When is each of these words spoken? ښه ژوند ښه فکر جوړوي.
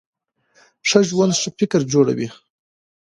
ښه 0.87 0.99
ژوند 1.09 1.33
ښه 1.41 1.49
فکر 1.59 1.81
جوړوي. 1.93 2.27